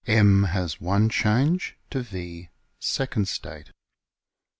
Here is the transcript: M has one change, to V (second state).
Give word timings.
M 0.07 0.45
has 0.45 0.81
one 0.81 1.09
change, 1.09 1.75
to 1.91 2.01
V 2.01 2.49
(second 2.79 3.27
state). 3.27 3.69